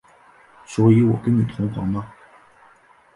[0.65, 2.11] 所以我跟你同房吗？